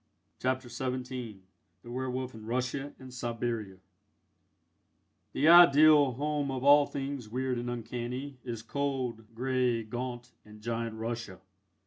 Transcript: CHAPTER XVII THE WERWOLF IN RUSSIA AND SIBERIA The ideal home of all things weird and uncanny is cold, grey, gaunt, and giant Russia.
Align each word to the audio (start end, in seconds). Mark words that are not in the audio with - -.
CHAPTER 0.41 0.67
XVII 0.67 1.43
THE 1.83 1.91
WERWOLF 1.91 2.33
IN 2.33 2.47
RUSSIA 2.47 2.95
AND 2.97 3.13
SIBERIA 3.13 3.77
The 5.33 5.47
ideal 5.47 6.13
home 6.13 6.49
of 6.49 6.63
all 6.63 6.87
things 6.87 7.29
weird 7.29 7.59
and 7.59 7.69
uncanny 7.69 8.39
is 8.43 8.63
cold, 8.63 9.35
grey, 9.35 9.83
gaunt, 9.83 10.31
and 10.43 10.59
giant 10.59 10.95
Russia. 10.95 11.39